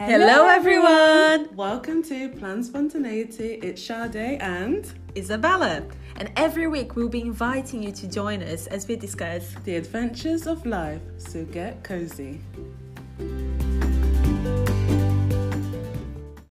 [0.00, 1.56] Hello, everyone.
[1.56, 3.54] Welcome to Plan Spontaneity.
[3.54, 4.86] It's Sade and
[5.16, 5.82] Isabella.
[6.14, 10.46] And every week we'll be inviting you to join us as we discuss the adventures
[10.46, 11.02] of life.
[11.16, 12.40] So get cozy.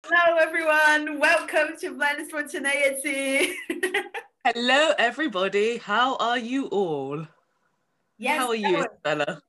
[0.04, 1.18] Hello, everyone.
[1.18, 3.56] Welcome to Plan Spontaneity.
[4.44, 5.78] Hello, everybody.
[5.78, 7.26] How are you all?
[8.18, 8.40] Yes.
[8.40, 9.42] How are you, Isabella?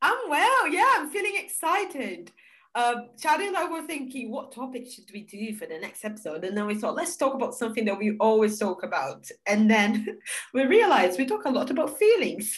[0.00, 0.68] I'm well.
[0.68, 2.32] Yeah, I'm feeling excited.
[2.74, 6.44] Um, Sade and I were thinking, what topic should we do for the next episode?
[6.44, 9.28] And then we thought, let's talk about something that we always talk about.
[9.46, 10.18] And then
[10.54, 12.56] we realized we talk a lot about feelings.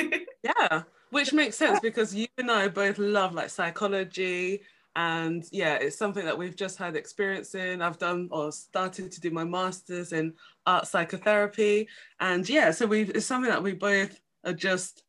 [0.42, 4.62] yeah, which makes sense because you and I both love like psychology.
[4.96, 7.82] And yeah, it's something that we've just had experience in.
[7.82, 10.34] I've done or started to do my master's in
[10.66, 11.88] art psychotherapy.
[12.18, 15.04] And yeah, so we it's something that we both are just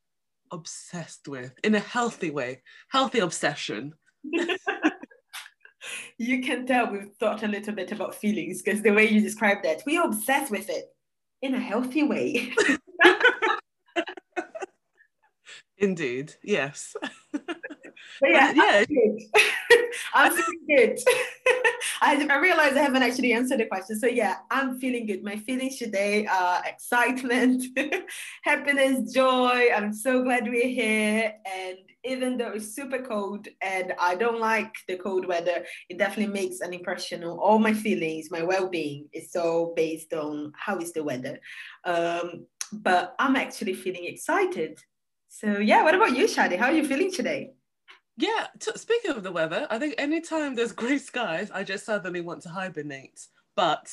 [0.52, 3.94] obsessed with in a healthy way, healthy obsession.
[6.18, 9.62] you can tell we've thought a little bit about feelings because the way you describe
[9.62, 10.94] that, we're obsessed with it
[11.42, 12.52] in a healthy way.
[15.78, 16.94] Indeed, yes.
[18.20, 19.50] But yeah, yeah.
[20.14, 20.98] I'm feeling good.
[22.00, 23.98] I, I realize I haven't actually answered the question.
[23.98, 25.22] So yeah, I'm feeling good.
[25.22, 27.64] My feelings today are excitement,
[28.42, 29.68] happiness, joy.
[29.74, 31.34] I'm so glad we're here.
[31.46, 36.32] And even though it's super cold and I don't like the cold weather, it definitely
[36.32, 40.92] makes an impression on all my feelings, my well-being is so based on how is
[40.92, 41.40] the weather.
[41.84, 44.78] Um, but I'm actually feeling excited.
[45.28, 46.58] So yeah, what about you, Sade?
[46.58, 47.52] How are you feeling today?
[48.16, 52.20] Yeah, t- speaking of the weather, I think anytime there's grey skies, I just suddenly
[52.20, 53.26] want to hibernate.
[53.56, 53.92] But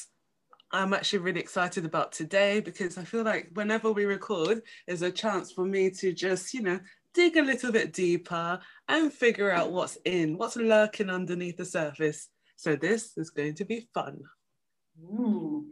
[0.72, 5.12] I'm actually really excited about today because I feel like whenever we record, there's a
[5.12, 6.80] chance for me to just, you know,
[7.14, 12.30] dig a little bit deeper and figure out what's in, what's lurking underneath the surface.
[12.56, 14.22] So this is going to be fun.
[15.04, 15.66] Ooh.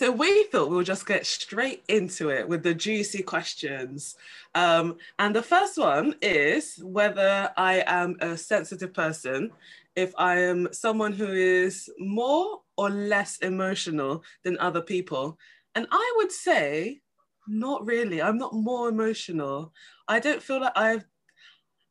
[0.00, 4.16] So we thought we'll just get straight into it with the juicy questions.
[4.54, 9.50] Um, and the first one is whether I am a sensitive person,
[9.96, 15.38] if I am someone who is more or less emotional than other people.
[15.74, 17.02] And I would say,
[17.46, 18.22] not really.
[18.22, 19.70] I'm not more emotional.
[20.08, 21.04] I don't feel like I've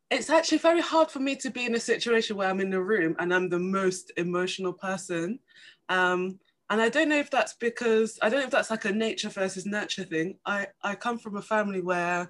[0.10, 2.82] it's actually very hard for me to be in a situation where I'm in a
[2.82, 5.38] room and I'm the most emotional person.
[5.90, 8.92] Um, and I don't know if that's because I don't know if that's like a
[8.92, 10.38] nature versus nurture thing.
[10.46, 12.30] I I come from a family where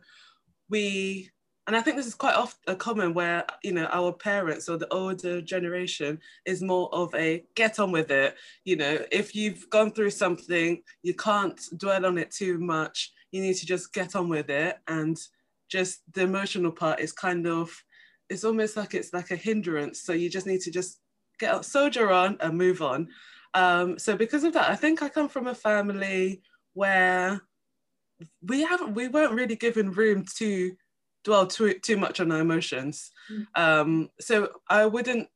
[0.69, 1.29] we
[1.67, 4.91] and I think this is quite often common where you know our parents or the
[4.94, 8.35] older generation is more of a get on with it.
[8.63, 13.11] You know, if you've gone through something, you can't dwell on it too much.
[13.31, 15.17] You need to just get on with it, and
[15.69, 17.71] just the emotional part is kind of
[18.29, 20.01] it's almost like it's like a hindrance.
[20.01, 21.00] So you just need to just
[21.39, 23.09] get soldier on and move on.
[23.54, 26.42] Um, so because of that, I think I come from a family
[26.74, 27.42] where
[28.42, 30.76] we haven't we weren't really given room to
[31.24, 33.12] dwell too too much on our emotions.
[33.32, 33.46] Mm.
[33.56, 35.30] Um, so I wouldn't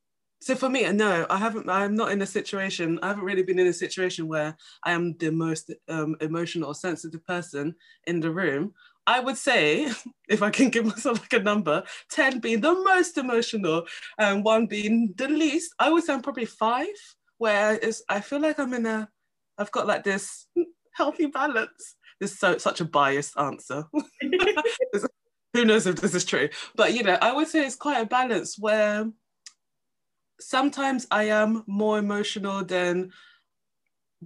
[0.44, 1.70] so for me, no, I haven't.
[1.70, 3.00] I'm not in a situation.
[3.02, 6.76] I haven't really been in a situation where I am the most um, emotional or
[6.76, 7.76] sensitive person
[8.08, 8.74] in the room.
[9.08, 9.90] I would say,
[10.28, 13.86] if I can give myself like a number, ten being the most emotional,
[14.18, 15.74] and one being the least.
[15.80, 16.88] I would say I'm probably five
[17.38, 19.10] where it's, I feel like I'm in a,
[19.58, 20.48] I've got like this
[20.94, 21.96] healthy balance.
[22.20, 23.86] This is so such a biased answer.
[25.54, 26.50] Who knows if this is true?
[26.76, 29.10] But you know, I would say it's quite a balance where
[30.40, 33.12] sometimes I am more emotional than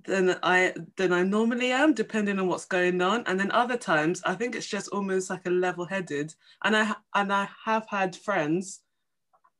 [0.05, 3.23] than I than I normally am, depending on what's going on.
[3.25, 6.33] And then other times, I think it's just almost like a level-headed.
[6.63, 8.81] And I and I have had friends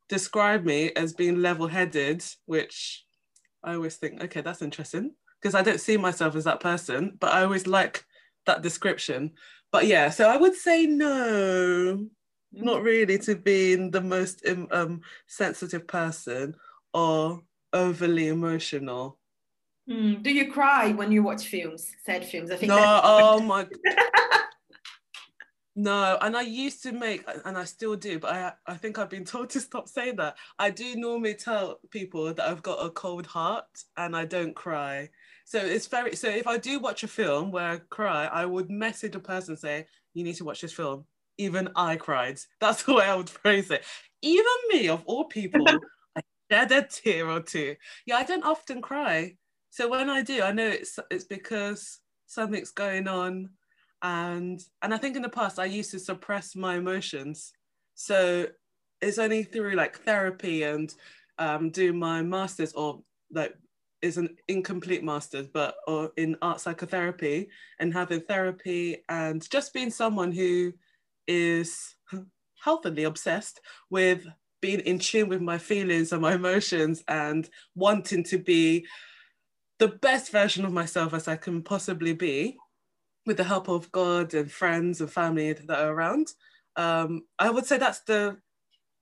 [0.09, 3.06] describe me as being level-headed, which
[3.67, 5.11] I always think, okay, that's interesting
[5.41, 8.05] because I don't see myself as that person, but I always like
[8.46, 9.34] that description.
[9.73, 12.08] But yeah, so I would say no,
[12.53, 14.41] not really to being the most
[14.72, 16.55] um, sensitive person
[16.93, 17.41] or
[17.73, 19.19] overly emotional.
[19.90, 22.52] Mm, do you cry when you watch films, sad films?
[22.52, 22.70] I think.
[22.70, 23.67] No, oh my.
[25.79, 29.12] No, and I used to make, and I still do, but I I think I've
[29.12, 30.35] been told to stop saying that.
[30.58, 33.66] I do normally tell people that I've got a cold heart
[33.96, 35.09] and I don't cry.
[35.46, 38.72] So it's very so if I do watch a film where I cry, I would
[38.72, 39.85] message a person say,
[40.16, 41.06] "You need to watch this film."
[41.38, 42.40] Even I cried.
[42.59, 43.85] That's the way I would phrase it.
[44.23, 45.64] Even me, of all people,
[46.18, 46.22] I
[46.52, 47.76] shed a tear or two.
[48.08, 49.38] Yeah, I don't often cry.
[49.70, 53.52] So when I do, I know it's it's because something's going on
[54.02, 57.53] and and I think in the past I used to suppress my emotions.
[57.96, 58.47] So
[59.02, 60.94] it's only through like therapy and
[61.40, 63.02] um, doing my masters or
[63.32, 63.55] like
[64.02, 67.49] is an incomplete master's, but or in art psychotherapy
[67.79, 70.73] and having therapy and just being someone who
[71.28, 71.96] is
[72.64, 73.59] healthily obsessed
[73.90, 74.26] with
[74.61, 78.85] being in tune with my feelings and my emotions and wanting to be
[79.79, 82.58] the best version of myself as I can possibly be
[83.28, 86.32] with the help of God and friends and family that are around.
[86.78, 88.38] Um, I would say that's the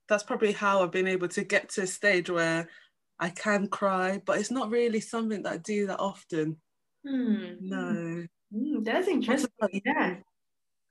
[0.09, 2.67] that's probably how I've been able to get to a stage where
[3.19, 6.57] I can cry, but it's not really something that I do that often.
[7.07, 7.45] Hmm.
[7.61, 8.25] No.
[8.53, 9.49] Mm, that's interesting.
[9.85, 10.15] Yeah.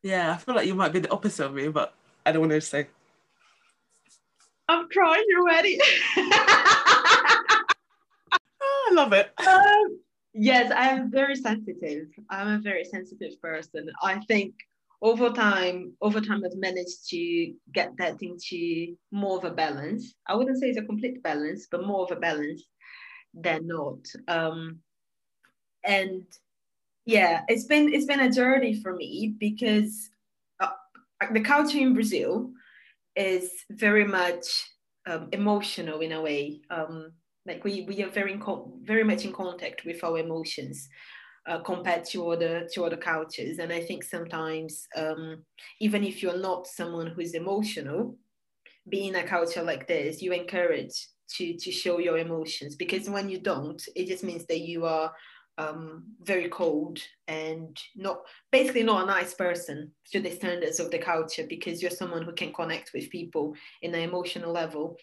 [0.03, 1.95] Yeah, I feel like you might be the opposite of me, but
[2.27, 2.89] I don't want to say.
[4.69, 5.79] I'm crying already.
[6.17, 7.55] oh,
[8.91, 9.33] I love it.
[9.47, 9.99] Um,
[10.35, 12.09] yes, I am very sensitive.
[12.31, 13.91] I'm a very sensitive person.
[14.03, 14.55] I think
[15.03, 20.15] over time, over time, I've managed to get that into more of a balance.
[20.27, 22.65] I wouldn't say it's a complete balance, but more of a balance
[23.35, 23.99] than not.
[24.29, 24.81] Um,
[25.85, 26.25] and
[27.05, 30.09] yeah, it's been it's been a journey for me because
[30.61, 30.71] uh,
[31.33, 32.51] the culture in Brazil
[33.15, 34.71] is very much
[35.07, 36.63] um, emotional in a way.
[36.71, 37.13] Um,
[37.47, 38.43] like we we are very in
[38.83, 40.89] very much in contact with our emotions
[41.47, 43.59] uh, compared to other to other cultures.
[43.59, 45.45] And I think sometimes um,
[45.81, 48.17] even if you're not someone who is emotional,
[48.89, 53.41] being a culture like this, you encourage to to show your emotions because when you
[53.41, 55.13] don't, it just means that you are
[55.57, 56.99] um, very cold
[57.29, 61.91] and not basically not a nice person to the standards of the culture because you're
[61.91, 64.97] someone who can connect with people in an emotional level.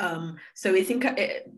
[0.00, 1.48] Um, so I think it,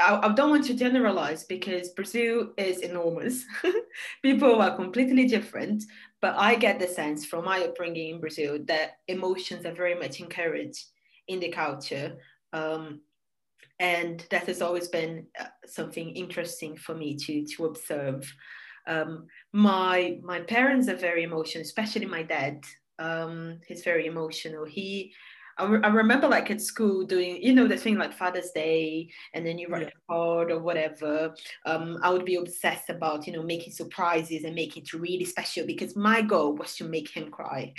[0.00, 3.44] I, I don't want to generalize because Brazil is enormous.
[4.22, 5.84] People are completely different,
[6.20, 10.20] but I get the sense from my upbringing in Brazil that emotions are very much
[10.20, 10.84] encouraged
[11.28, 12.18] in the culture.
[12.52, 13.00] Um,
[13.78, 18.30] and that has always been uh, something interesting for me to, to observe.
[18.86, 22.62] Um, my, my parents are very emotional, especially my dad.
[22.98, 24.66] Um, he's very emotional.
[24.66, 25.14] He
[25.58, 29.10] I, re- I remember like at school doing, you know, the thing like Father's Day,
[29.34, 29.88] and then you write yeah.
[29.88, 31.34] a card or whatever.
[31.66, 35.66] Um, I would be obsessed about, you know, making surprises and making it really special
[35.66, 37.74] because my goal was to make him cry.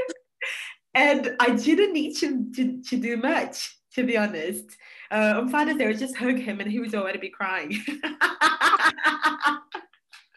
[0.94, 4.64] and I didn't need him to, to do much, to be honest.
[5.10, 7.78] Uh, on Father's Day, I would just hug him and he was already be crying.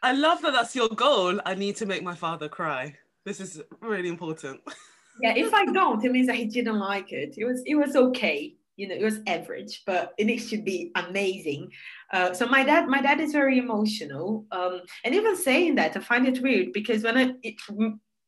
[0.04, 1.40] I love that that's your goal.
[1.46, 2.96] I need to make my father cry.
[3.26, 4.62] This is really important.
[5.22, 7.36] yeah, if I don't, it means that he didn't like it.
[7.38, 10.92] It was it was okay, you know, it was average, but it needs to be
[10.96, 11.72] amazing.
[12.12, 16.00] Uh, so my dad, my dad is very emotional, um, and even saying that, I
[16.00, 17.34] find it weird because when I.
[17.44, 17.56] It,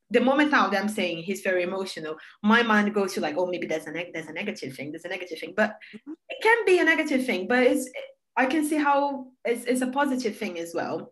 [0.09, 3.45] the moment now that I'm saying he's very emotional, my mind goes to like, oh,
[3.45, 6.13] maybe there's a neg- there's a negative thing, there's a negative thing, but mm-hmm.
[6.29, 7.89] it can be a negative thing, but it's
[8.37, 11.11] I can see how it's, it's a positive thing as well.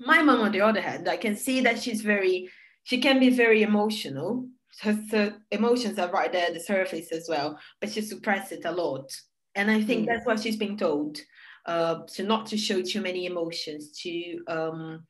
[0.00, 2.50] My mom, on the other hand, I can see that she's very,
[2.82, 4.48] she can be very emotional,
[4.80, 8.64] her, her emotions are right there at the surface as well, but she suppresses it
[8.64, 9.10] a lot.
[9.54, 10.06] And I think mm.
[10.06, 11.18] that's what she's being told.
[11.64, 15.04] Uh, to not to show too many emotions, to um,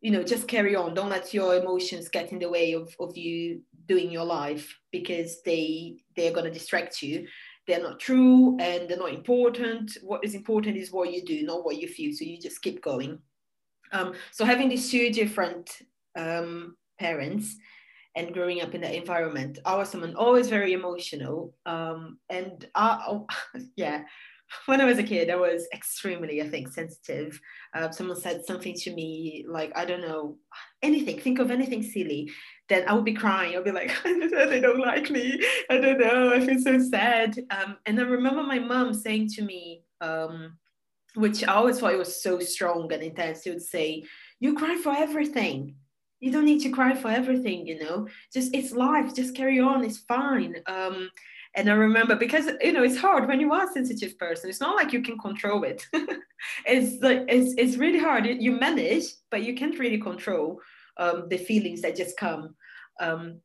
[0.00, 0.94] you know, just carry on.
[0.94, 5.42] Don't let your emotions get in the way of, of you doing your life because
[5.42, 7.26] they they're gonna distract you.
[7.66, 9.98] They're not true and they're not important.
[10.02, 12.14] What is important is what you do, not what you feel.
[12.14, 13.18] So you just keep going.
[13.92, 15.70] Um, so having these two different
[16.16, 17.56] um, parents
[18.16, 21.54] and growing up in that environment, I was someone always very emotional.
[21.66, 23.26] Um, and I, oh,
[23.76, 24.02] yeah,
[24.66, 27.38] when I was a kid, I was extremely, I think, sensitive.
[27.74, 30.38] Uh, someone said something to me, like, I don't know,
[30.82, 32.30] anything, think of anything silly,
[32.68, 33.54] then I would be crying.
[33.54, 35.42] I'll be like, they don't like me.
[35.70, 36.32] I don't know.
[36.32, 37.38] I feel so sad.
[37.50, 40.56] Um, and I remember my mom saying to me, um,
[41.14, 44.04] which I always thought it was so strong and intense, she would say,
[44.40, 45.76] You cry for everything
[46.20, 48.08] you don't need to cry for everything you know?
[48.32, 50.56] Just it's life just carry on it's fine.
[50.66, 51.10] Um
[51.54, 54.60] and i remember because you know it's hard when you are a sensitive person it's
[54.60, 55.86] not like you can control it.
[56.64, 58.26] It's like it's, it's really hard.
[58.26, 60.60] You manage but you can't really control
[60.96, 62.54] um, the feelings that just come.
[63.00, 63.40] Um,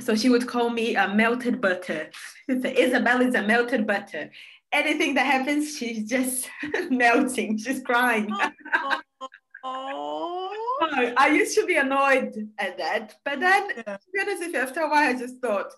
[0.00, 2.10] so she would call me a melted butter.
[2.48, 4.30] Isabel is a melted butter.
[4.72, 6.48] Anything that happens she's just
[6.90, 8.28] melting she's crying.
[8.74, 9.00] Oh.
[11.16, 13.96] I used to be annoyed at that, but then yeah.
[13.96, 15.72] to be honest with you, after a while, I just thought,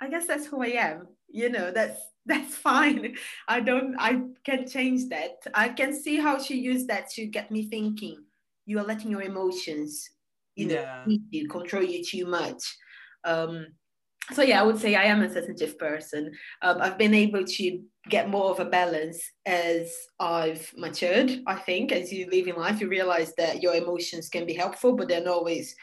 [0.00, 1.08] I guess that's who I am.
[1.28, 3.16] You know, that's that's fine.
[3.48, 5.44] I don't, I can change that.
[5.54, 8.22] I can see how she used that to get me thinking.
[8.64, 10.08] You are letting your emotions
[10.54, 11.16] you know yeah.
[11.30, 12.62] you control you too much
[13.24, 13.66] um
[14.32, 16.32] so yeah i would say i am a sensitive person.
[16.62, 21.92] Um, i've been able to get more of a balance as i've matured i think.
[21.92, 25.24] As you live in life you realize that your emotions can be helpful but they're
[25.24, 25.74] not always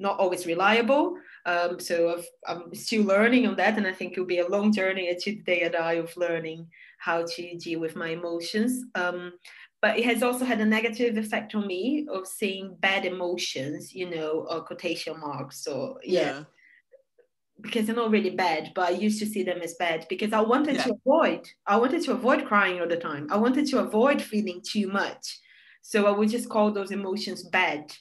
[0.00, 1.16] not always reliable.
[1.44, 4.72] Um, so i am still learning on that and i think it'll be a long
[4.72, 8.84] journey to the day i of learning how to deal with my emotions.
[8.94, 9.32] Um,
[9.80, 14.10] but it has also had a negative effect on me of seeing bad emotions you
[14.10, 16.44] know or quotation marks or yeah, yeah.
[17.60, 20.40] Because they're not really bad but i used to see them as bad because i
[20.40, 20.84] wanted yeah.
[20.84, 24.60] to avoid i wanted to avoid crying all the time i wanted to avoid feeling
[24.62, 25.38] too much
[25.82, 27.92] so i would just call those emotions bad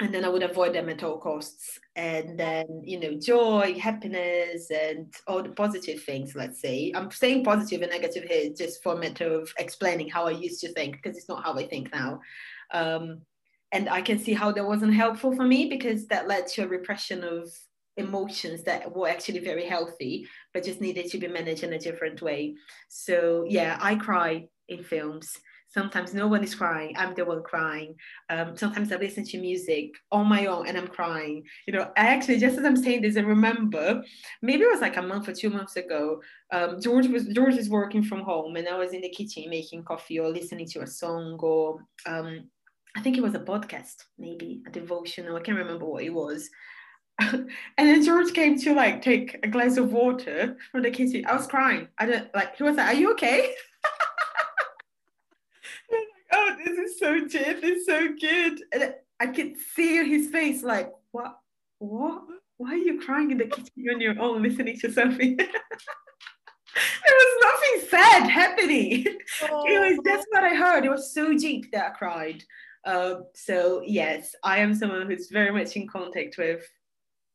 [0.00, 1.78] and then I would avoid them at all costs.
[1.94, 6.92] And then, you know, joy, happiness, and all the positive things, let's say.
[6.94, 10.60] I'm saying positive and negative here just for a matter of explaining how I used
[10.62, 12.20] to think, because it's not how I think now.
[12.72, 13.20] Um,
[13.70, 16.68] and I can see how that wasn't helpful for me because that led to a
[16.68, 17.48] repression of
[17.96, 22.22] emotions that were actually very healthy, but just needed to be managed in a different
[22.22, 22.54] way.
[22.88, 25.38] So, yeah, I cry in films
[25.74, 26.94] Sometimes no one is crying.
[26.96, 27.96] I'm the one crying.
[28.30, 31.42] Um, sometimes I listen to music on my own and I'm crying.
[31.66, 34.00] You know, I actually, just as I'm saying this, I remember
[34.40, 36.22] maybe it was like a month or two months ago.
[36.52, 39.82] Um, George was George is working from home, and I was in the kitchen making
[39.82, 42.48] coffee or listening to a song or um,
[42.96, 45.34] I think it was a podcast, maybe a devotional.
[45.34, 46.48] I can't remember what it was.
[47.20, 51.24] and then George came to like take a glass of water from the kitchen.
[51.26, 51.88] I was crying.
[51.98, 52.56] I don't like.
[52.56, 53.54] He was like, "Are you okay?"
[56.32, 57.62] oh, this is so good.
[57.62, 58.62] This is so good.
[58.72, 61.38] And I could see his face like, what?
[61.78, 62.22] What?
[62.56, 65.36] Why are you crying in the kitchen on your own listening to something?
[65.36, 65.48] there
[67.06, 69.06] was nothing sad happening.
[69.50, 69.64] Oh.
[69.66, 70.84] It was just what I heard.
[70.84, 72.44] It was so deep that I cried.
[72.84, 76.64] Uh, so yes, I am someone who's very much in contact with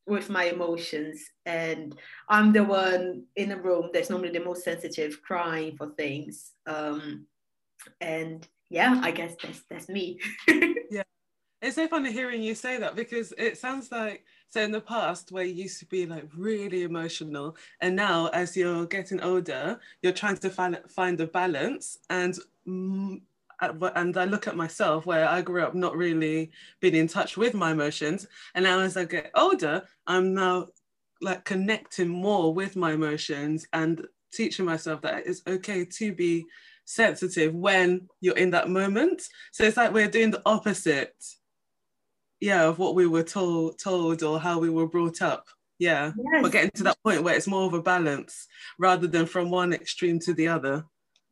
[0.10, 1.96] with my emotions, and
[2.28, 6.52] I'm the one in a room that's normally the most sensitive, crying for things.
[6.66, 7.28] Um,
[8.02, 10.20] and yeah, I guess that's that's me.
[10.92, 11.04] yeah.
[11.62, 15.32] It's so funny hearing you say that because it sounds like so in the past
[15.32, 20.14] where you used to be like really emotional and now as you're getting older you're
[20.14, 22.38] trying to find find a balance and
[23.62, 27.54] and I look at myself where I grew up not really being in touch with
[27.54, 30.68] my emotions and now as I get older I'm now
[31.22, 36.46] like connecting more with my emotions and teaching myself that it's okay to be
[36.86, 39.22] sensitive when you're in that moment.
[39.52, 41.14] So it's like we're doing the opposite,
[42.40, 45.46] yeah, of what we were told told or how we were brought up.
[45.78, 46.12] Yeah.
[46.34, 46.44] Yes.
[46.44, 48.48] We're getting to that point where it's more of a balance
[48.78, 50.86] rather than from one extreme to the other.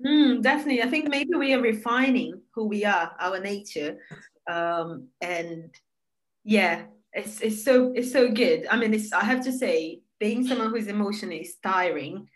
[0.05, 0.83] Mm, definitely.
[0.83, 3.97] I think maybe we are refining who we are, our nature.
[4.49, 5.69] Um, and
[6.43, 8.67] yeah, it's it's so it's so good.
[8.69, 12.27] I mean, it's I have to say, being someone who's emotionally is tiring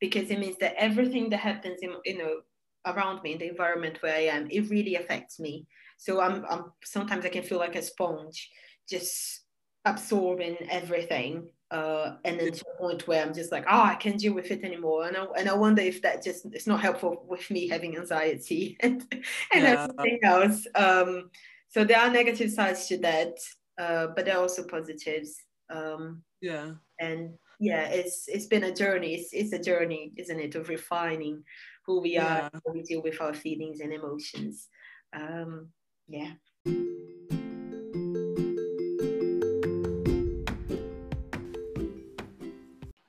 [0.00, 2.40] because it means that everything that happens in you know
[2.86, 5.66] around me in the environment where I am, it really affects me.
[5.98, 8.50] So I'm, I'm sometimes I can feel like a sponge,
[8.88, 9.42] just
[9.84, 11.48] absorbing everything.
[11.72, 14.50] Uh, and then to a point where I'm just like, oh, I can't deal with
[14.50, 15.06] it anymore.
[15.06, 18.76] And I, and I wonder if that just it's not helpful with me having anxiety
[18.80, 19.86] and, and yeah.
[19.88, 20.66] everything else.
[20.74, 21.30] Um,
[21.68, 23.38] so there are negative sides to that,
[23.78, 25.34] uh, but there are also positives.
[25.70, 26.72] Um, yeah.
[27.00, 29.14] And yeah, it's it's been a journey.
[29.14, 31.42] It's, it's a journey, isn't it, of refining
[31.86, 32.34] who we yeah.
[32.34, 34.68] are, how we deal with our feelings and emotions.
[35.14, 35.68] Um,
[36.06, 36.32] yeah.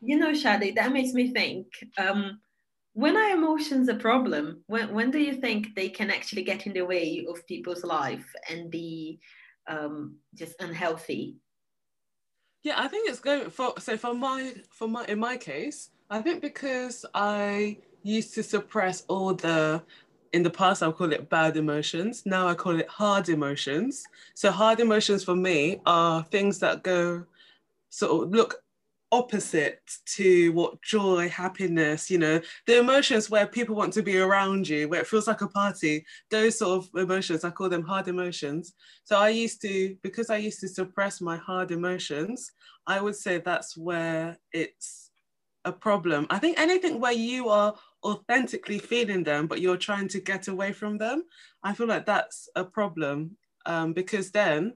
[0.06, 1.68] You know, Sade, that makes me think.
[1.98, 2.40] Um,
[2.94, 4.64] when are emotions a problem?
[4.68, 8.26] When, when do you think they can actually get in the way of people's life
[8.50, 9.20] and be
[9.68, 11.38] um, just unhealthy?
[12.64, 16.22] Yeah, I think it's going for so for my for my in my case, I
[16.22, 19.82] think because I used to suppress all the
[20.32, 22.26] in the past I'll call it bad emotions.
[22.26, 24.06] Now I call it hard emotions.
[24.34, 27.26] So hard emotions for me are things that go
[27.90, 28.64] sort of look
[29.14, 34.68] opposite to what joy, happiness, you know, the emotions where people want to be around
[34.68, 38.08] you, where it feels like a party, those sort of emotions, I call them hard
[38.08, 38.74] emotions.
[39.04, 42.52] So I used to, because I used to suppress my hard emotions,
[42.88, 45.12] I would say that's where it's
[45.64, 46.26] a problem.
[46.32, 50.74] I think anything where you are authentically feeling them, but you're trying to get away
[50.74, 51.24] from them,
[51.62, 54.74] I feel like that's a problem um, because then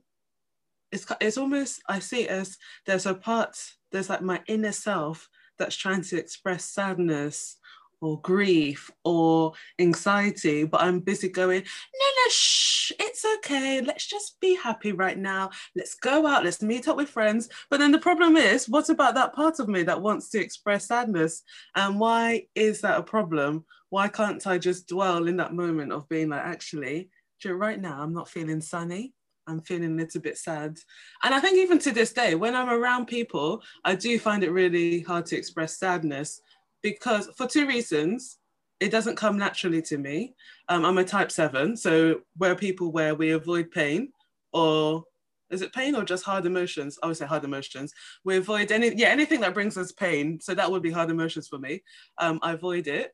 [0.91, 3.57] it's, it's almost, I see it as there's a part,
[3.91, 7.57] there's like my inner self that's trying to express sadness
[8.01, 13.81] or grief or anxiety, but I'm busy going, no, no, shh, it's okay.
[13.81, 15.49] Let's just be happy right now.
[15.75, 17.49] Let's go out, let's meet up with friends.
[17.69, 20.87] But then the problem is, what about that part of me that wants to express
[20.87, 21.43] sadness?
[21.75, 23.65] And why is that a problem?
[23.89, 27.09] Why can't I just dwell in that moment of being like, actually,
[27.45, 29.13] right now, I'm not feeling sunny.
[29.47, 30.77] I'm feeling a little bit sad.
[31.23, 34.51] And I think even to this day, when I'm around people, I do find it
[34.51, 36.41] really hard to express sadness
[36.83, 38.37] because for two reasons.
[38.79, 40.35] It doesn't come naturally to me.
[40.69, 44.09] Um, I'm a type seven, so we're people where we avoid pain
[44.53, 45.03] or
[45.49, 46.99] is it pain or just hard emotions?
[47.01, 47.93] I would say hard emotions.
[48.23, 50.39] We avoid any, yeah, anything that brings us pain.
[50.41, 51.83] So that would be hard emotions for me.
[52.17, 53.13] Um, I avoid it.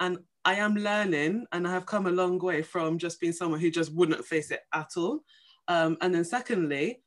[0.00, 3.60] And I am learning and I have come a long way from just being someone
[3.60, 5.20] who just wouldn't face it at all.
[5.68, 7.00] Um, and then secondly,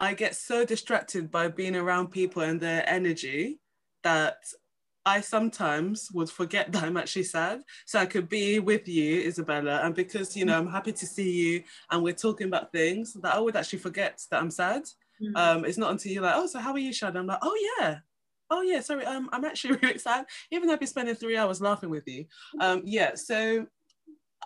[0.00, 3.60] I get so distracted by being around people and their energy
[4.02, 4.38] that
[5.06, 7.62] I sometimes would forget that I'm actually sad.
[7.86, 11.30] So I could be with you, Isabella, and because you know I'm happy to see
[11.30, 14.82] you and we're talking about things that I would actually forget that I'm sad.
[15.22, 15.36] Mm-hmm.
[15.36, 17.16] Um, it's not until you're like, oh, so how are you, Shad?
[17.16, 17.98] I'm like, oh yeah,
[18.50, 20.26] oh yeah, sorry, um, I'm actually really sad.
[20.50, 22.26] Even though I've been spending three hours laughing with you.
[22.60, 23.66] Um, yeah, so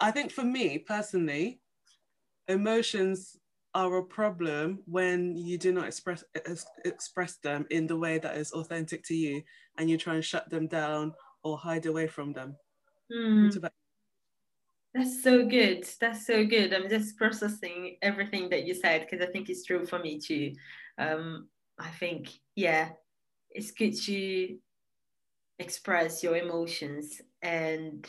[0.00, 1.60] I think for me personally,
[2.48, 3.37] emotions
[3.75, 6.25] are a problem when you do not express
[6.84, 9.42] express them in the way that is authentic to you
[9.76, 12.56] and you try and shut them down or hide away from them.
[13.12, 13.70] Mm.
[14.94, 15.87] that's so good.
[16.00, 16.72] That's so good.
[16.72, 20.52] I'm just processing everything that you said because i think it's true for me too.
[20.98, 21.48] Um,
[21.78, 22.88] i think yeah
[23.50, 24.58] it's good to
[25.58, 28.06] express your emotions and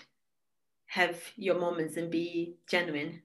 [0.88, 3.22] have your moments and be genuine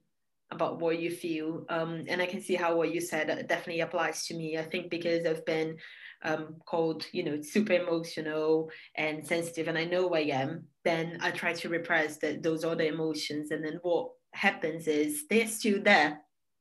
[0.50, 1.64] about what you feel.
[1.68, 4.58] Um, and I can see how what you said definitely applies to me.
[4.58, 5.76] I think because I've been
[6.22, 11.30] um, called, you know, super emotional and sensitive, and I know I am, then I
[11.30, 13.50] try to repress the, those other emotions.
[13.50, 16.20] And then what happens is they're still there,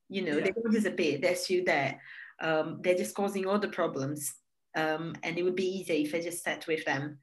[0.10, 0.46] you know, yeah.
[0.46, 2.00] they don't disappear, they're still there.
[2.42, 4.34] Um, they're just causing other problems.
[4.76, 7.20] Um, and it would be easy if I just sat with them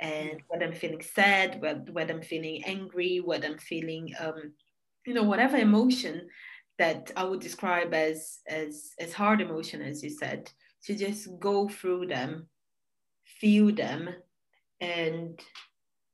[0.00, 4.52] and whether I'm feeling sad, whether I'm feeling angry, whether I'm feeling um,
[5.06, 6.28] you know whatever emotion
[6.78, 10.50] that I would describe as as as hard emotion, as you said,
[10.84, 12.48] to just go through them,
[13.24, 14.10] feel them,
[14.80, 15.40] and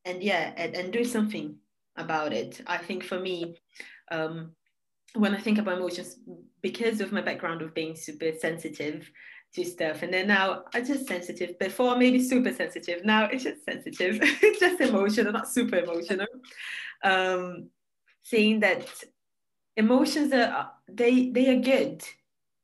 [0.05, 1.57] and yeah, and, and do something
[1.97, 2.61] about it.
[2.67, 3.57] I think for me,
[4.11, 4.53] um,
[5.15, 6.17] when I think about emotions,
[6.63, 9.11] because of my background of being super sensitive
[9.55, 11.59] to stuff, and then now I'm just sensitive.
[11.59, 14.19] Before maybe super sensitive, now it's just sensitive.
[14.23, 16.27] it's just emotional, not super emotional.
[17.03, 17.71] Um,
[18.31, 18.87] saying that
[19.77, 22.03] emotions are they they are good.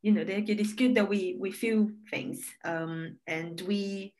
[0.02, 0.60] You know they're good.
[0.60, 2.38] It's good that we we feel things.
[2.64, 4.14] Um, and we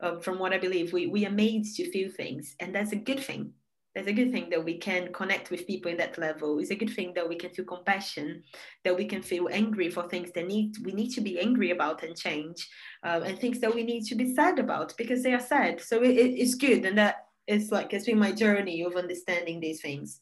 [0.00, 2.54] uh, from what i believe we we are made to feel things.
[2.60, 3.52] And that's a good thing.
[3.94, 6.58] That's a good thing that we can connect with people in that level.
[6.58, 8.42] It's a good thing that we can feel compassion
[8.84, 12.02] that we can feel angry for things that need we need to be angry about
[12.02, 12.68] and change
[13.06, 15.80] uh, and things that we need to be sad about because they are sad.
[15.80, 16.84] So it, it, it's good.
[16.84, 20.20] And that is like it's been my journey of understanding these things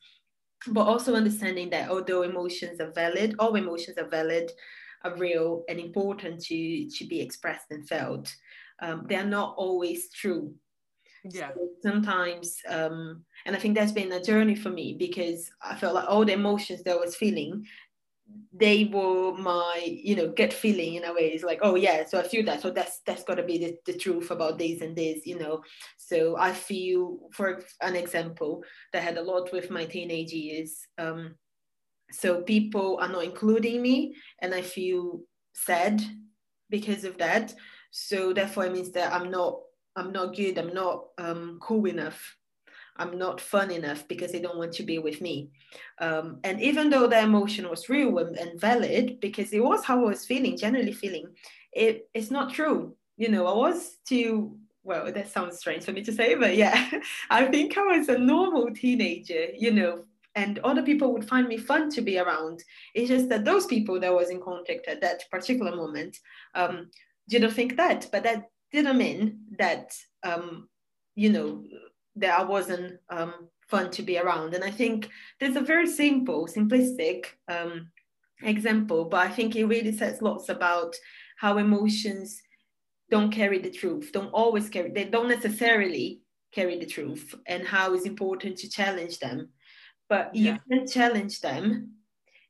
[0.68, 4.50] but also understanding that although emotions are valid, all emotions are valid,
[5.04, 8.34] are real and important to, to be expressed and felt,
[8.80, 10.54] um, they are not always true.
[11.24, 11.50] Yeah.
[11.54, 15.94] So sometimes, um, and I think that's been a journey for me because I felt
[15.94, 17.64] like all the emotions that I was feeling,
[18.52, 22.18] they were my you know gut feeling in a way it's like oh yeah so
[22.18, 24.96] i feel that so that's that's got to be the, the truth about this and
[24.96, 25.62] this you know?
[25.98, 31.34] So i feel for an example that had a lot with my teenage years um
[32.10, 35.20] so people are not including me and i feel
[35.54, 36.00] sad
[36.70, 37.54] because of that.
[37.90, 39.60] So therefore it means that i'm not
[39.96, 42.36] i'm not good i'm not um cool enough
[42.96, 45.50] I'm not fun enough because they don't want to be with me.
[45.98, 50.00] Um, and even though the emotion was real and, and, valid, because it was how
[50.04, 51.26] I was feeling, generally feeling,
[51.72, 52.94] it, it's not true.
[53.16, 56.90] You know, I was too, well, that sounds strange for me to say, but yeah,
[57.30, 60.04] I think I was a normal teenager, you know,
[60.36, 62.62] and other people would find me fun to be around.
[62.94, 66.16] It's just that those people that was in contact at that particular moment
[66.54, 66.90] um,
[67.28, 69.92] didn't think that, but that didn't mean that,
[70.24, 70.68] um,
[71.14, 71.64] you know,
[72.16, 74.54] that I wasn't um, fun to be around.
[74.54, 75.08] And I think
[75.40, 77.90] there's a very simple, simplistic um,
[78.42, 80.94] example, but I think it really says lots about
[81.38, 82.40] how emotions
[83.10, 86.20] don't carry the truth, don't always carry, they don't necessarily
[86.52, 89.48] carry the truth, and how it's important to challenge them.
[90.08, 90.58] But yeah.
[90.70, 91.94] you can challenge them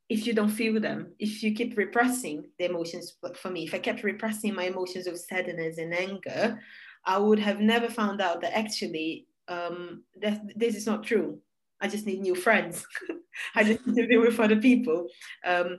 [0.09, 3.79] if you don't feel them, if you keep repressing the emotions, for me, if I
[3.79, 6.61] kept repressing my emotions of sadness and anger,
[7.07, 11.38] I would have never found out that actually um, that this is not true.
[11.80, 12.87] I just need new friends.
[13.54, 15.09] I just need to be with other people.
[15.44, 15.78] Um,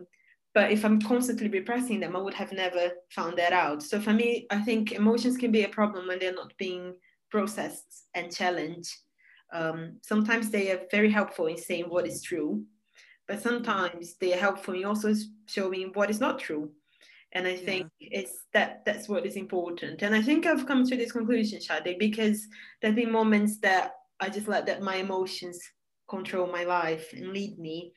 [0.54, 3.84] but if I'm constantly repressing them, I would have never found that out.
[3.84, 6.96] So for me, I think emotions can be a problem when they're not being
[7.30, 8.96] processed and challenged.
[9.54, 12.64] Um, sometimes they are very helpful in saying what is true,
[13.28, 15.14] but sometimes they are helpful in also
[15.48, 16.72] showing what is not true.
[17.36, 18.20] And I think yeah.
[18.22, 20.02] it's that that's what is important.
[20.02, 22.48] And I think I've come to this conclusion, Sade, because
[22.82, 25.60] there've been moments that I just let that my emotions
[26.10, 27.92] control my life and lead me.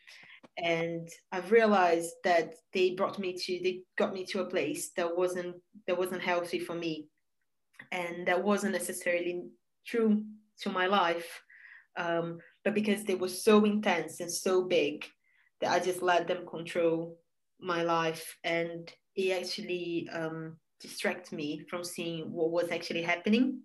[0.56, 5.16] And I've realized that they brought me to they got me to a place that
[5.16, 5.54] wasn't
[5.86, 7.06] that wasn't healthy for me.
[7.92, 9.44] And that wasn't necessarily
[9.86, 10.24] true
[10.62, 11.42] to my life.
[11.96, 15.06] Um, but because they were so intense and so big
[15.60, 17.18] that I just let them control
[17.60, 23.60] my life and it actually um, distract me from seeing what was actually happening.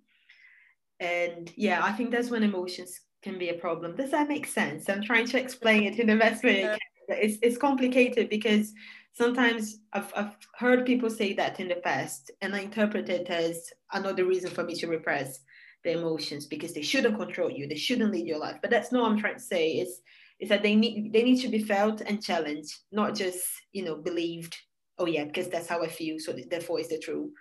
[0.99, 3.95] And yeah, I think that's when emotions can be a problem.
[3.95, 4.89] Does that make sense?
[4.89, 6.77] I'm trying to explain it in the best way yeah.
[7.09, 8.73] It's, it's complicated because
[9.13, 13.69] sometimes I've, I've heard people say that in the past and I interpret it as
[13.91, 15.39] another reason for me to repress
[15.83, 18.57] the emotions because they shouldn't control you, they shouldn't lead your life.
[18.61, 19.73] But that's not what I'm trying to say.
[19.73, 20.01] Is
[20.39, 23.95] is that they need they need to be felt and challenged, not just you know
[23.95, 24.55] believed.
[24.97, 27.31] Oh yeah, because that's how I feel, so therefore it's the truth.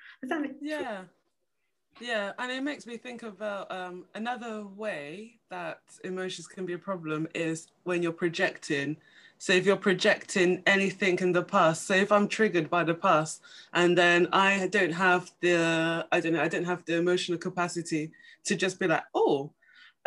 [0.60, 1.04] Yeah.
[2.00, 6.78] Yeah, and it makes me think about um, another way that emotions can be a
[6.78, 8.96] problem is when you're projecting.
[9.38, 13.42] So if you're projecting anything in the past, so if I'm triggered by the past
[13.74, 18.12] and then I don't have the, I don't know, I don't have the emotional capacity
[18.44, 19.52] to just be like, oh,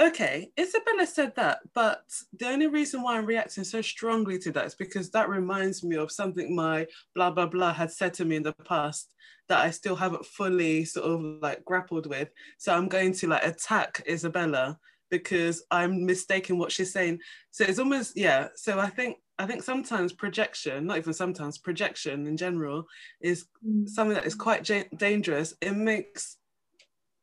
[0.02, 2.04] okay, Isabella said that, but
[2.38, 5.96] the only reason why I'm reacting so strongly to that is because that reminds me
[5.96, 9.14] of something my blah, blah, blah had said to me in the past
[9.48, 12.30] that I still haven't fully sort of like grappled with.
[12.58, 14.78] So I'm going to like attack Isabella
[15.12, 17.20] because I'm mistaking what she's saying.
[17.52, 18.48] So it's almost, yeah.
[18.56, 22.86] So I think I think sometimes projection, not even sometimes, projection in general
[23.22, 23.88] is mm.
[23.88, 25.54] something that is quite j- dangerous.
[25.62, 26.38] It makes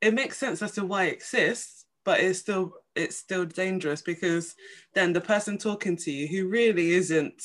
[0.00, 4.55] it makes sense as to why it exists, but it's still it's still dangerous because
[4.95, 7.43] then the person talking to you who really isn't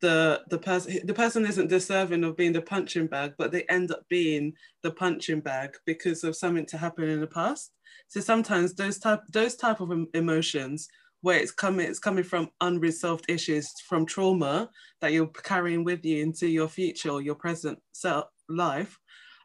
[0.00, 3.90] the the person the person isn't deserving of being the punching bag but they end
[3.90, 4.52] up being
[4.82, 7.72] the punching bag because of something to happen in the past.
[8.08, 10.88] So sometimes those type those type of emotions
[11.22, 14.68] where it's coming it's coming from unresolved issues from trauma
[15.00, 18.98] that you're carrying with you into your future or your present self life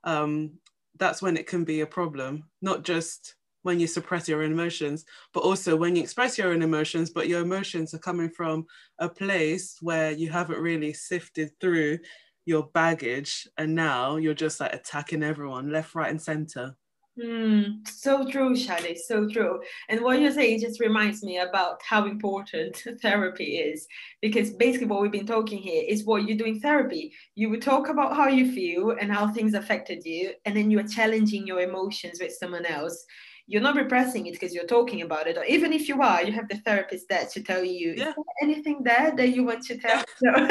[0.04, 0.52] um,
[0.98, 2.44] that's when it can be a problem.
[2.62, 3.36] Not just
[3.70, 7.28] when you suppress your own emotions, but also when you express your own emotions, but
[7.28, 8.66] your emotions are coming from
[8.98, 12.00] a place where you haven't really sifted through
[12.48, 16.76] your baggage and now you're just like attacking everyone left, right, and center.
[17.22, 19.60] Mm, so true, Sade, so true.
[19.88, 23.86] And what you're saying just reminds me about how important therapy is.
[24.20, 27.14] Because basically, what we've been talking here is what you do in therapy.
[27.36, 30.80] You would talk about how you feel and how things affected you, and then you
[30.80, 33.06] are challenging your emotions with someone else
[33.50, 36.32] you're not repressing it because you're talking about it or even if you are you
[36.32, 38.14] have the therapist there to tell you yeah.
[38.44, 40.48] anything there that you want to tell no.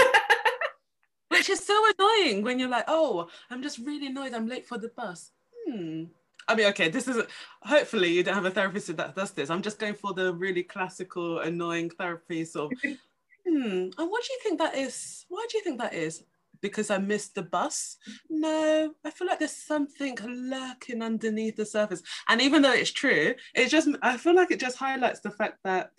[1.29, 4.79] which is so annoying when you're like oh i'm just really annoyed i'm late for
[4.79, 5.31] the bus
[5.67, 6.05] hmm
[6.51, 7.23] I mean, okay, this is
[7.61, 9.51] hopefully you don't have a therapist that does this.
[9.51, 12.79] I'm just going for the really classical, annoying therapy sort of.
[13.47, 15.27] hmm, and what do you think that is?
[15.29, 16.25] Why do you think that is?
[16.61, 17.97] Because I missed the bus.
[18.29, 22.03] No, I feel like there's something lurking underneath the surface.
[22.29, 25.59] And even though it's true, it just, I feel like it just highlights the fact
[25.65, 25.91] that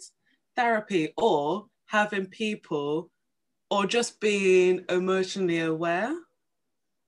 [0.56, 3.10] therapy or having people
[3.72, 6.16] or just being emotionally aware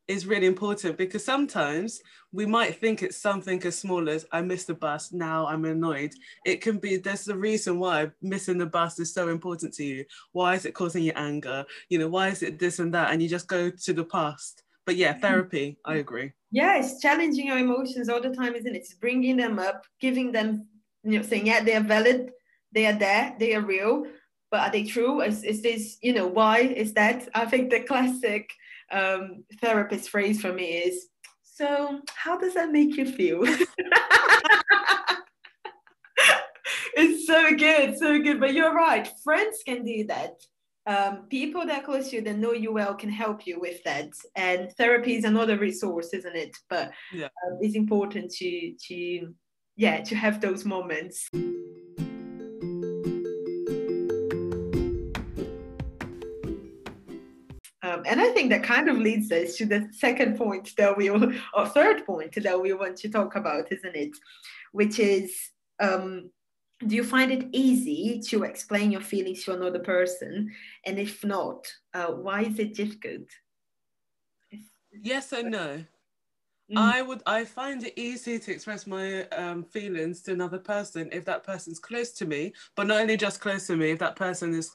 [0.07, 2.01] is really important because sometimes
[2.33, 6.13] we might think it's something as small as I missed the bus, now I'm annoyed.
[6.45, 10.05] It can be there's a reason why missing the bus is so important to you.
[10.31, 11.65] Why is it causing you anger?
[11.89, 13.11] You know, why is it this and that?
[13.11, 14.63] And you just go to the past.
[14.85, 15.21] But yeah, mm-hmm.
[15.21, 16.31] therapy, I agree.
[16.51, 18.79] Yeah, it's challenging your emotions all the time, isn't it?
[18.79, 20.67] It's bringing them up, giving them,
[21.03, 22.31] you know, saying, yeah, they are valid,
[22.71, 24.05] they are there, they are real,
[24.49, 25.21] but are they true?
[25.21, 27.29] Is, is this, you know, why is that?
[27.35, 28.49] I think the classic
[28.91, 31.07] um, therapist phrase for me is,
[31.61, 33.41] so how does that make you feel?
[36.95, 38.39] it's so good, so good.
[38.39, 40.41] But you're right, friends can do that.
[40.87, 43.83] Um, people that are close to you that know you well can help you with
[43.83, 44.09] that.
[44.35, 46.57] And therapy is another resource, isn't it?
[46.67, 47.25] But yeah.
[47.25, 49.35] um, it's important to to
[49.75, 51.29] yeah to have those moments.
[57.91, 61.09] Um, and I think that kind of leads us to the second point that we,
[61.09, 64.17] or third point that we want to talk about, isn't it?
[64.71, 65.33] Which is
[65.79, 66.29] um,
[66.87, 70.51] do you find it easy to explain your feelings to another person?
[70.85, 73.27] And if not, uh, why is it difficult?
[74.91, 75.85] Yes and no.
[76.71, 76.77] Mm.
[76.77, 81.25] I would I find it easy to express my um, feelings to another person if
[81.25, 84.53] that person's close to me, but not only just close to me, if that person
[84.53, 84.71] is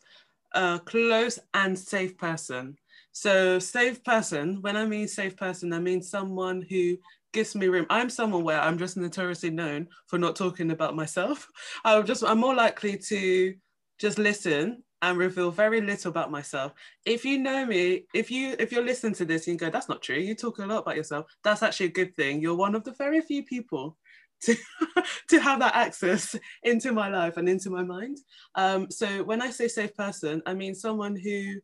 [0.53, 2.77] a close and safe person.
[3.17, 6.99] So safe person, when I mean safe person, I mean someone who
[7.33, 7.87] gives me room.
[7.89, 11.49] I'm someone where I'm just notoriously known for not talking about myself.
[11.87, 13.55] I'm just I'm more likely to
[13.99, 16.75] just listen and reveal very little about myself.
[17.07, 19.89] If you know me, if you if you're listening to this and you go, that's
[19.89, 22.43] not true, you talk a lot about yourself, that's actually a good thing.
[22.43, 23.97] You're one of the very few people
[24.43, 24.55] to,
[25.31, 28.19] to have that access into my life and into my mind.
[28.57, 31.55] Um, so when I say safe person, I mean someone who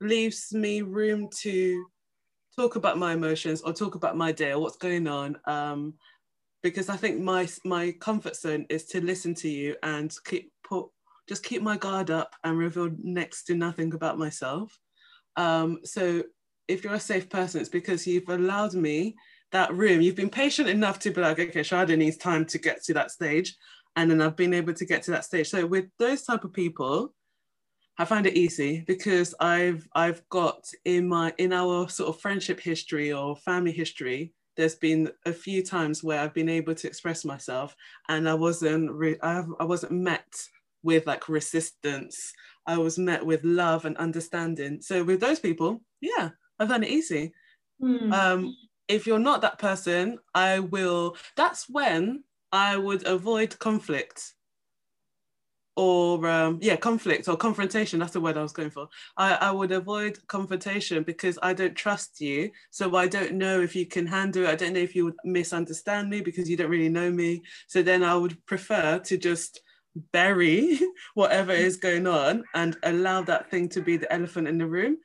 [0.00, 1.84] leaves me room to
[2.56, 5.36] talk about my emotions or talk about my day or what's going on.
[5.46, 5.94] Um,
[6.62, 10.86] because I think my my comfort zone is to listen to you and keep put
[11.28, 14.76] just keep my guard up and reveal next to nothing about myself.
[15.36, 16.24] Um, so
[16.66, 19.14] if you're a safe person, it's because you've allowed me
[19.52, 20.00] that room.
[20.00, 23.10] You've been patient enough to be like, okay, Sade needs time to get to that
[23.10, 23.56] stage.
[23.96, 25.48] And then I've been able to get to that stage.
[25.48, 27.14] So with those type of people,
[27.98, 32.60] I find it easy because I've I've got in my in our sort of friendship
[32.60, 37.24] history or family history, there's been a few times where I've been able to express
[37.24, 37.74] myself
[38.08, 40.32] and I wasn't re- I, I wasn't met
[40.82, 42.32] with like resistance.
[42.66, 44.80] I was met with love and understanding.
[44.80, 47.32] So with those people, yeah, I found it easy.
[47.82, 48.12] Mm.
[48.12, 48.56] Um,
[48.86, 51.16] if you're not that person, I will.
[51.36, 54.34] That's when I would avoid conflict
[55.78, 58.00] or um, yeah, conflict or confrontation.
[58.00, 58.88] That's the word I was going for.
[59.16, 62.50] I, I would avoid confrontation because I don't trust you.
[62.70, 64.48] So I don't know if you can handle it.
[64.48, 67.42] I don't know if you would misunderstand me because you don't really know me.
[67.68, 69.60] So then I would prefer to just
[70.10, 70.80] bury
[71.14, 74.98] whatever is going on and allow that thing to be the elephant in the room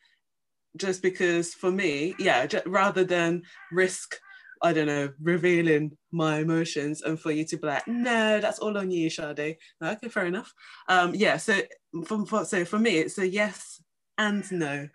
[0.75, 4.19] just because for me yeah rather than risk
[4.63, 8.77] i don't know revealing my emotions and for you to be like no that's all
[8.77, 9.57] on you Sade.
[9.83, 10.53] okay fair enough
[10.89, 11.59] um yeah so
[12.05, 13.81] from so for me it's a yes
[14.17, 14.87] and no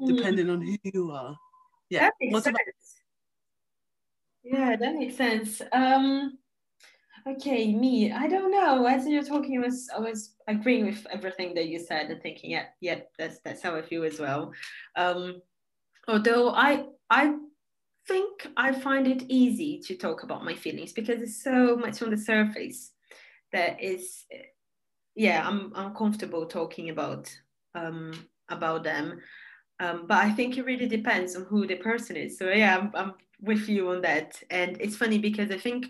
[0.00, 0.16] mm.
[0.16, 1.36] depending on who you are
[1.90, 2.56] yeah that makes sense.
[4.44, 6.38] yeah that makes sense um
[7.26, 8.10] Okay, me.
[8.10, 8.86] I don't know.
[8.86, 12.50] As you're talking, I was I was agreeing with everything that you said and thinking,
[12.50, 14.52] yeah, yeah, that's that's how I feel as well.
[14.96, 15.42] Um,
[16.06, 17.34] although I I
[18.08, 22.10] think I find it easy to talk about my feelings because it's so much on
[22.10, 22.92] the surface
[23.52, 24.24] that is,
[25.14, 27.30] yeah, I'm I'm comfortable talking about
[27.74, 28.12] um
[28.48, 29.20] about them.
[29.80, 32.36] Um, but I think it really depends on who the person is.
[32.36, 34.42] So yeah, I'm, I'm with you on that.
[34.50, 35.86] And it's funny because I think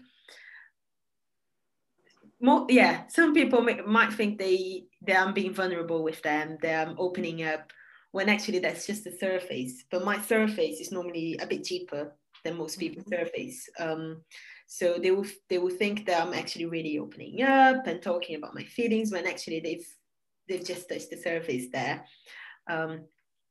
[2.41, 6.75] more, yeah, some people may, might think they they I'm being vulnerable with them, they
[6.75, 7.73] I'm opening up,
[8.13, 9.85] when actually that's just the surface.
[9.91, 13.25] But my surface is normally a bit cheaper than most people's mm-hmm.
[13.25, 13.69] surface.
[13.79, 14.23] Um,
[14.67, 18.55] so they will they will think that I'm actually really opening up and talking about
[18.55, 19.87] my feelings when actually they've
[20.49, 22.05] they've just touched the surface there.
[22.71, 23.05] Um,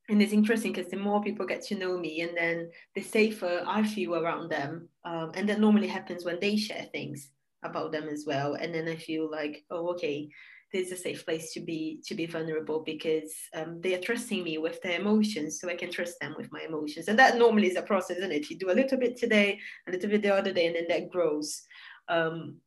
[0.09, 3.63] and it's interesting because the more people get to know me and then the safer
[3.67, 4.89] I feel around them.
[5.03, 7.29] Um, and that normally happens when they share things
[7.63, 10.29] about them as well and then i feel like oh okay
[10.73, 14.43] this is a safe place to be to be vulnerable because um, they are trusting
[14.43, 17.67] me with their emotions so i can trust them with my emotions and that normally
[17.67, 20.33] is a process isn't it you do a little bit today a little bit the
[20.33, 21.61] other day and then that grows
[22.09, 22.57] um,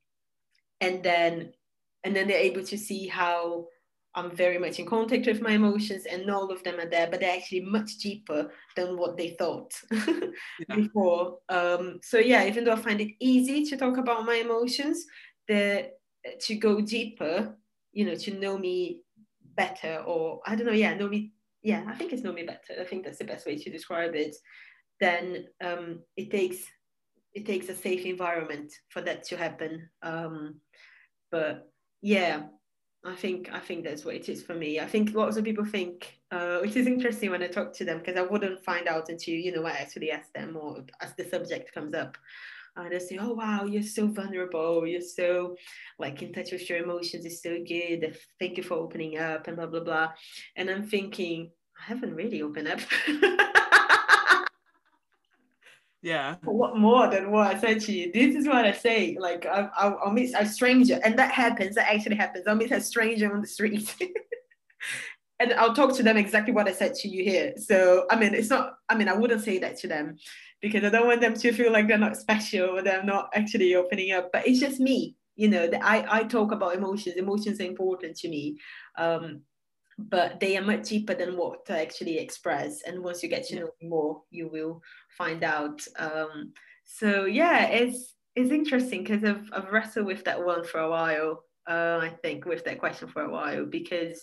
[0.80, 1.52] and then
[2.04, 3.66] and then they're able to see how
[4.14, 7.20] I'm very much in contact with my emotions, and all of them are there, but
[7.20, 10.74] they're actually much deeper than what they thought yeah.
[10.74, 11.38] before.
[11.48, 15.06] Um, so yeah, even though I find it easy to talk about my emotions,
[15.46, 15.90] the
[16.40, 17.56] to go deeper,
[17.92, 19.00] you know, to know me
[19.56, 22.80] better, or I don't know, yeah, know me, yeah, I think it's know me better.
[22.80, 24.36] I think that's the best way to describe it.
[25.00, 26.58] Then um, it takes
[27.32, 29.88] it takes a safe environment for that to happen.
[30.02, 30.56] Um,
[31.30, 31.70] but
[32.02, 32.42] yeah,
[33.04, 34.80] I think I think that's what it is for me.
[34.80, 37.98] I think lots of people think, uh, which is interesting when I talk to them
[37.98, 41.24] because I wouldn't find out until you know I actually ask them or as the
[41.24, 42.16] subject comes up.
[42.76, 44.86] Uh, and they say, "Oh wow, you're so vulnerable.
[44.86, 45.56] You're so
[45.98, 47.24] like in touch with your emotions.
[47.24, 48.16] It's so good.
[48.38, 50.12] Thank you for opening up and blah blah blah."
[50.56, 52.80] And I'm thinking, I haven't really opened up.
[56.02, 56.36] Yeah.
[56.44, 58.10] What more than what I said to you?
[58.12, 59.16] This is what I say.
[59.18, 61.74] Like I, I, I'll meet a stranger, and that happens.
[61.76, 62.46] That actually happens.
[62.46, 63.94] I'll meet a stranger on the street,
[65.40, 67.54] and I'll talk to them exactly what I said to you here.
[67.56, 68.74] So I mean, it's not.
[68.88, 70.16] I mean, I wouldn't say that to them
[70.60, 73.74] because I don't want them to feel like they're not special or they're not actually
[73.74, 74.30] opening up.
[74.32, 75.16] But it's just me.
[75.40, 78.58] you know I, I talk about emotions emotions are important to me
[78.98, 79.40] um,
[79.98, 83.56] but they are much deeper than what to actually express and once you get to
[83.56, 84.82] know more you will
[85.16, 86.52] find out um,
[86.84, 91.44] so yeah it's it's interesting because I've, I've wrestled with that one for a while
[91.68, 94.22] uh, i think with that question for a while because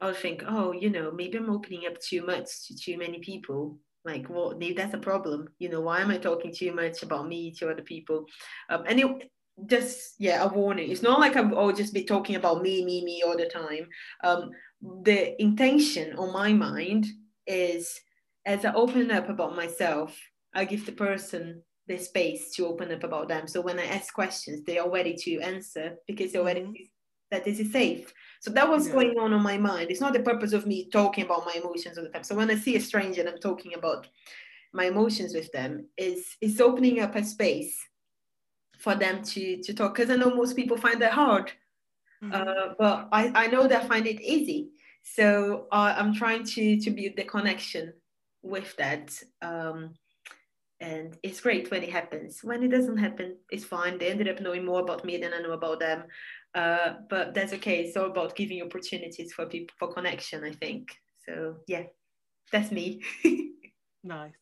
[0.00, 3.78] i'll think oh you know maybe i'm opening up too much to too many people
[4.04, 5.48] like well that's a problem.
[5.58, 8.26] You know why am i talking too much about me to other people?
[8.68, 9.30] Um, and it,
[9.66, 10.90] just yeah a warning.
[10.90, 13.86] It's not like i'm all just be talking about me me me all the time.
[14.24, 14.50] Um
[15.02, 17.06] the intention on my mind
[17.46, 18.00] is
[18.46, 20.18] as i open up about myself
[20.54, 23.46] i give the person the space to open up about them.
[23.46, 26.91] So when i ask questions they are ready to answer because they're ready mm-hmm.
[27.32, 28.92] That this is safe so that was yeah.
[28.92, 31.98] going on on my mind it's not the purpose of me talking about my emotions
[31.98, 34.06] all the time so when i see a stranger and i'm talking about
[34.72, 37.76] my emotions with them is is opening up a space
[38.82, 41.52] for them to to talk because I know most people find that hard,
[42.22, 42.34] mm-hmm.
[42.34, 44.70] uh, but I I know they find it easy.
[45.04, 47.92] So uh, I'm trying to to build the connection
[48.42, 49.12] with that.
[49.40, 49.94] Um,
[50.80, 52.40] and it's great when it happens.
[52.42, 53.98] When it doesn't happen, it's fine.
[53.98, 56.02] They ended up knowing more about me than I know about them.
[56.54, 57.82] Uh, but that's okay.
[57.82, 60.88] It's all about giving opportunities for people for connection, I think.
[61.26, 61.84] So yeah,
[62.50, 63.02] that's me.
[64.04, 64.32] nice.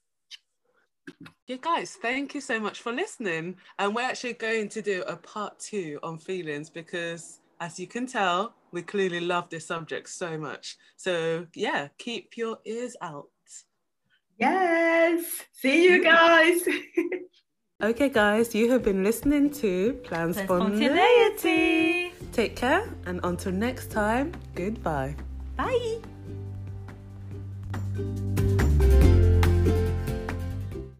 [1.46, 3.56] Yeah, guys, thank you so much for listening.
[3.78, 8.06] And we're actually going to do a part two on feelings because, as you can
[8.06, 10.76] tell, we clearly love this subject so much.
[10.96, 13.26] So, yeah, keep your ears out.
[14.38, 15.24] Yes.
[15.52, 16.60] See you guys.
[17.82, 22.12] okay, guys, you have been listening to Plan Spontaneity.
[22.32, 25.16] Take care, and until next time, goodbye.
[25.56, 26.00] Bye.